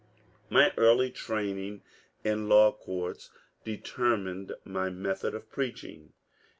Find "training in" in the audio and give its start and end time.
1.11-2.49